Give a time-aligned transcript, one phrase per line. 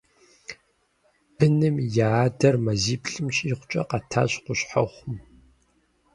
[1.35, 1.75] Быным
[2.09, 5.17] я адэр мазиплӀым щӀигъукӀэ къэтащ Къущхьэхъум.